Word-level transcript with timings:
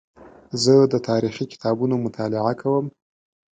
زه 0.63 0.75
د 0.93 0.95
تاریخي 1.09 1.45
کتابونو 1.53 1.95
مطالعه 2.05 2.53
کوم. 2.61 2.85